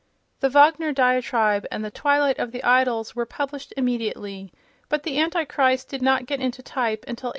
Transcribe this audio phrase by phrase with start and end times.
[0.39, 4.51] The Wagner diatribe and "The Twilight of the Idols" were published immediately,
[4.89, 7.29] but "The Antichrist" did not get into type until 1895.